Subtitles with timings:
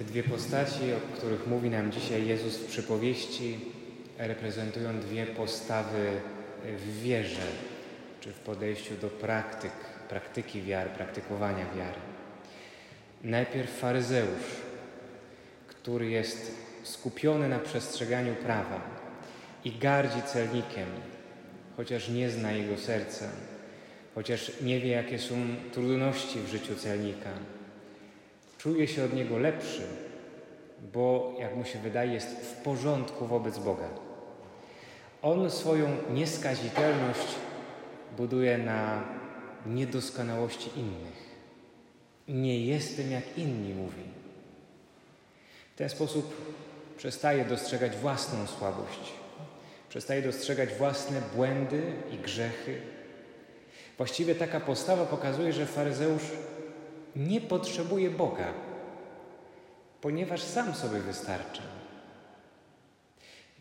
[0.00, 3.58] Te dwie postaci, o których mówi nam dzisiaj Jezus w przypowieści,
[4.18, 6.20] reprezentują dwie postawy
[6.76, 7.46] w wierze,
[8.20, 9.72] czy w podejściu do praktyk,
[10.08, 11.98] praktyki wiary, praktykowania wiary.
[13.22, 14.56] Najpierw faryzeusz,
[15.66, 18.80] który jest skupiony na przestrzeganiu prawa
[19.64, 20.88] i gardzi celnikiem,
[21.76, 23.28] chociaż nie zna jego serca,
[24.14, 25.34] chociaż nie wie, jakie są
[25.72, 27.30] trudności w życiu celnika.
[28.60, 29.82] Czuje się od niego lepszy,
[30.92, 33.88] bo, jak mu się wydaje, jest w porządku wobec Boga.
[35.22, 37.34] On swoją nieskazitelność
[38.16, 39.04] buduje na
[39.66, 41.30] niedoskonałości innych.
[42.28, 44.02] Nie jestem jak inni, mówi.
[45.74, 46.54] W ten sposób
[46.96, 49.12] przestaje dostrzegać własną słabość,
[49.88, 52.80] przestaje dostrzegać własne błędy i grzechy.
[53.96, 56.22] Właściwie taka postawa pokazuje, że faryzeusz
[57.16, 58.52] nie potrzebuje Boga,
[60.00, 61.62] ponieważ sam sobie wystarcza.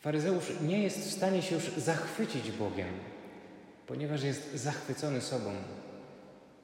[0.00, 2.88] Faryzeusz nie jest w stanie się już zachwycić Bogiem,
[3.86, 5.50] ponieważ jest zachwycony sobą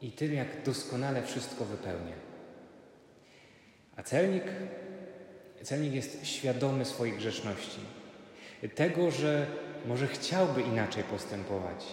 [0.02, 2.14] i tym, jak doskonale wszystko wypełnia.
[3.96, 4.44] A celnik,
[5.62, 7.80] celnik jest świadomy swojej grzeszności,
[8.74, 9.46] tego, że
[9.86, 11.84] może chciałby inaczej postępować,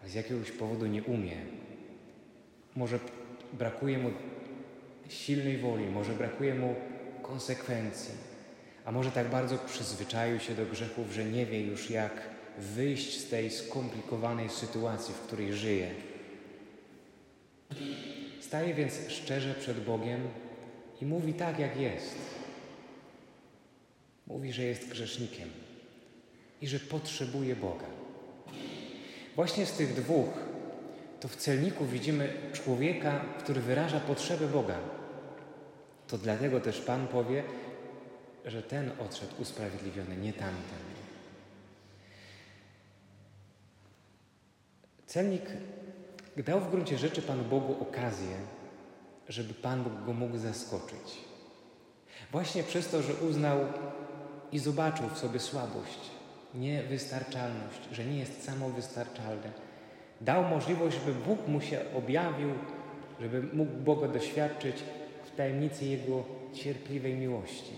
[0.00, 1.36] ale z jakiegoś powodu nie umie.
[2.76, 2.98] Może
[3.52, 4.10] brakuje mu
[5.08, 6.74] silnej woli, może brakuje mu
[7.22, 8.14] konsekwencji,
[8.84, 12.12] a może tak bardzo przyzwyczaił się do grzechów, że nie wie już jak
[12.58, 15.90] wyjść z tej skomplikowanej sytuacji, w której żyje.
[18.40, 20.20] Staje więc szczerze przed Bogiem
[21.02, 22.16] i mówi tak, jak jest.
[24.26, 25.48] Mówi, że jest grzesznikiem
[26.62, 27.86] i że potrzebuje Boga.
[29.36, 30.47] Właśnie z tych dwóch
[31.20, 34.78] to w celniku widzimy człowieka, który wyraża potrzebę Boga.
[36.06, 37.44] To dlatego też Pan powie,
[38.44, 40.78] że ten odszedł usprawiedliwiony, nie tamten.
[45.06, 45.42] Celnik
[46.36, 48.36] dał w gruncie rzeczy Panu Bogu okazję,
[49.28, 51.18] żeby Pan Bóg go mógł zaskoczyć.
[52.32, 53.58] Właśnie przez to, że uznał
[54.52, 55.98] i zobaczył w sobie słabość,
[56.54, 59.52] niewystarczalność, że nie jest samowystarczalny.
[60.20, 62.48] Dał możliwość, żeby Bóg mu się objawił,
[63.20, 64.76] żeby mógł Boga doświadczyć
[65.24, 66.24] w tajemnicy Jego
[66.54, 67.72] cierpliwej miłości,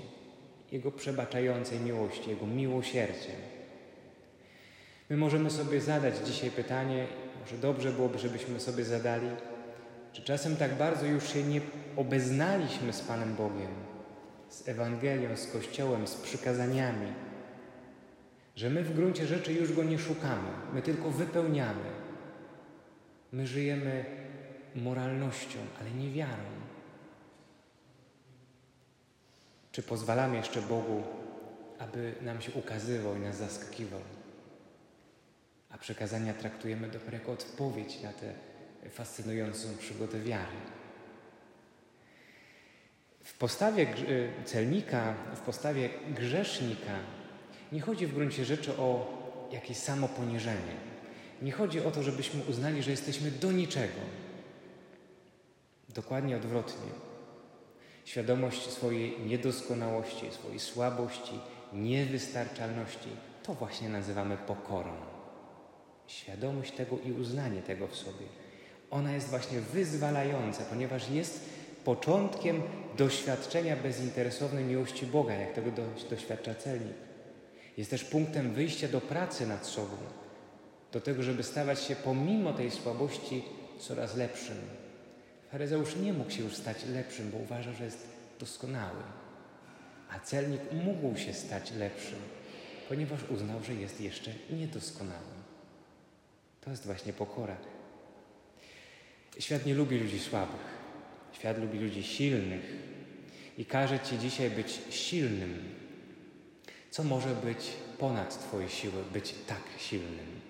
[0.72, 3.32] Jego przebaczającej miłości, Jego miłosierdzia.
[5.10, 7.06] My możemy sobie zadać dzisiaj pytanie,
[7.40, 9.28] może dobrze byłoby, żebyśmy sobie zadali,
[10.12, 11.60] czy czasem tak bardzo już się nie
[11.96, 13.70] obeznaliśmy z Panem Bogiem,
[14.48, 17.12] z Ewangelią, z Kościołem, z przykazaniami,
[18.56, 21.99] że my w gruncie rzeczy już Go nie szukamy, my tylko wypełniamy.
[23.32, 24.04] My żyjemy
[24.74, 26.60] moralnością, ale nie wiarą.
[29.72, 31.02] Czy pozwalamy jeszcze Bogu,
[31.78, 34.00] aby nam się ukazywał i nas zaskakiwał?
[35.70, 38.32] A przekazania traktujemy dopiero jako odpowiedź na tę
[38.90, 40.56] fascynującą przygodę wiary.
[43.24, 43.86] W postawie
[44.44, 46.98] celnika, w postawie grzesznika
[47.72, 49.18] nie chodzi w gruncie rzeczy o
[49.52, 50.89] jakieś samoponiżenie.
[51.42, 54.00] Nie chodzi o to, żebyśmy uznali, że jesteśmy do niczego.
[55.88, 56.90] Dokładnie odwrotnie.
[58.04, 61.40] Świadomość swojej niedoskonałości, swojej słabości,
[61.72, 63.08] niewystarczalności
[63.42, 64.92] to właśnie nazywamy pokorą.
[66.06, 68.26] Świadomość tego i uznanie tego w sobie.
[68.90, 71.40] Ona jest właśnie wyzwalająca, ponieważ jest
[71.84, 72.62] początkiem
[72.96, 75.70] doświadczenia bezinteresownej miłości Boga, jak tego
[76.10, 76.96] doświadcza celnik.
[77.76, 79.96] Jest też punktem wyjścia do pracy nad sobą,
[80.92, 83.42] do tego, żeby stawać się pomimo tej słabości
[83.78, 84.56] coraz lepszym.
[85.52, 88.06] Faryzeusz nie mógł się już stać lepszym, bo uważał, że jest
[88.40, 89.02] doskonały.
[90.10, 92.18] A celnik mógł się stać lepszym,
[92.88, 95.40] ponieważ uznał, że jest jeszcze niedoskonały.
[96.60, 97.56] To jest właśnie pokora.
[99.38, 100.80] Świat nie lubi ludzi słabych.
[101.32, 102.64] Świat lubi ludzi silnych
[103.58, 105.74] i każe Ci dzisiaj być silnym.
[106.90, 110.40] Co może być ponad Twoje siły, być tak silnym?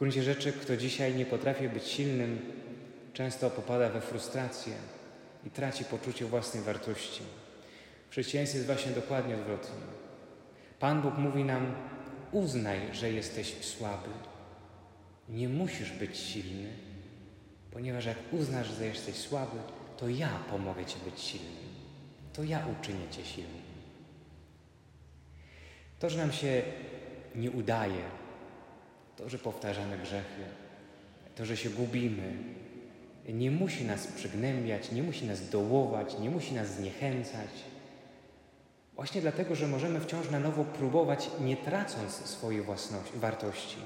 [0.00, 2.38] Gruncie rzeczy, kto dzisiaj nie potrafi być silnym,
[3.12, 4.72] często popada we frustrację
[5.46, 7.22] i traci poczucie własnej wartości.
[8.08, 9.80] W chrześcijaństwie jest właśnie dokładnie odwrotnie.
[10.78, 11.74] Pan Bóg mówi nam:
[12.32, 14.08] uznaj, że jesteś słaby.
[15.28, 16.72] Nie musisz być silny,
[17.70, 19.56] ponieważ jak uznasz, że jesteś słaby,
[19.96, 21.70] to ja pomogę Ci być silnym.
[22.32, 23.62] To ja uczynię Cię silnym.
[25.98, 26.62] To, że nam się
[27.34, 28.19] nie udaje,
[29.20, 30.42] to, że powtarzamy grzechy,
[31.36, 32.32] to, że się gubimy,
[33.28, 37.50] nie musi nas przygnębiać, nie musi nas dołować, nie musi nas zniechęcać.
[38.94, 43.76] Właśnie dlatego, że możemy wciąż na nowo próbować, nie tracąc swojej własności, wartości,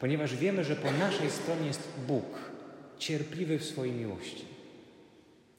[0.00, 2.50] ponieważ wiemy, że po naszej stronie jest Bóg,
[2.98, 4.44] cierpliwy w swojej miłości.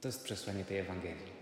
[0.02, 1.42] To jest przesłanie tej Ewangelii.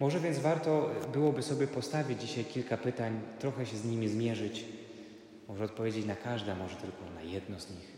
[0.00, 4.64] Może więc warto byłoby sobie postawić dzisiaj kilka pytań, trochę się z nimi zmierzyć,
[5.48, 7.96] może odpowiedzieć na każde, może tylko na jedno z nich.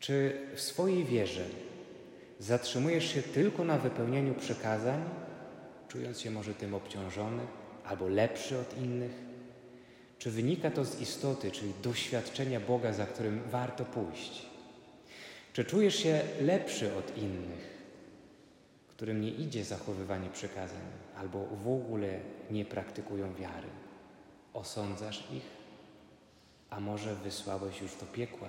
[0.00, 1.44] Czy w swojej wierze
[2.38, 5.04] zatrzymujesz się tylko na wypełnieniu przekazań,
[5.88, 7.42] czując się może tym obciążony
[7.84, 9.12] albo lepszy od innych?
[10.18, 14.46] Czy wynika to z istoty, czyli doświadczenia Boga, za którym warto pójść?
[15.52, 17.80] Czy czujesz się lepszy od innych,
[18.88, 20.86] którym nie idzie zachowywanie przykazań
[21.16, 22.20] albo w ogóle
[22.50, 23.68] nie praktykują wiary?
[24.54, 25.59] Osądzasz ich?
[26.70, 28.48] A może wysłałeś już do piekła?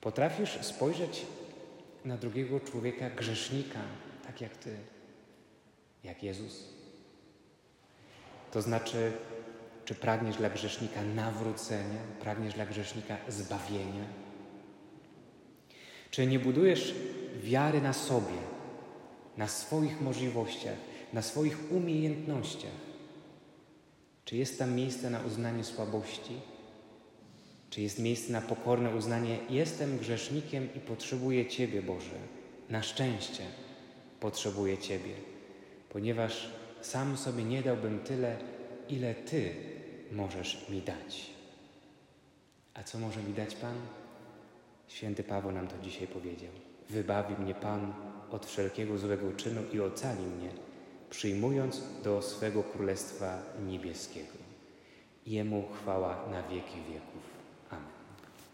[0.00, 1.26] Potrafisz spojrzeć
[2.04, 3.80] na drugiego człowieka, grzesznika,
[4.26, 4.76] tak jak ty,
[6.04, 6.64] jak Jezus?
[8.52, 9.12] To znaczy,
[9.84, 14.04] czy pragniesz dla grzesznika nawrócenia, pragniesz dla grzesznika zbawienia?
[16.10, 16.94] Czy nie budujesz
[17.42, 18.38] wiary na sobie,
[19.36, 20.76] na swoich możliwościach,
[21.12, 22.89] na swoich umiejętnościach?
[24.24, 26.40] Czy jest tam miejsce na uznanie słabości?
[27.70, 32.16] Czy jest miejsce na pokorne uznanie: Jestem grzesznikiem i potrzebuję Ciebie, Boże?
[32.70, 33.42] Na szczęście
[34.20, 35.14] potrzebuję Ciebie,
[35.88, 36.50] ponieważ
[36.80, 38.36] sam sobie nie dałbym tyle,
[38.88, 39.54] ile Ty
[40.12, 41.30] możesz mi dać.
[42.74, 43.76] A co może mi dać Pan?
[44.88, 46.50] Święty Paweł nam to dzisiaj powiedział.
[46.90, 47.94] Wybawi mnie Pan
[48.30, 50.50] od wszelkiego złego czynu i ocali mnie,
[51.10, 54.38] przyjmując do swego Królestwa Niebieskiego.
[55.26, 57.39] Jemu chwała na wieki wieków.